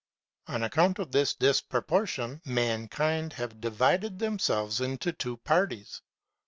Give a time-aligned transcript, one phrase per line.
[0.47, 6.01] On account of this disproportion, mankind have divided themselves into two parties.